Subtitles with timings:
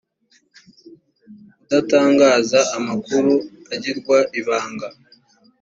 [1.57, 3.33] kudatangaza amakuru
[3.73, 4.87] agirwa ibanga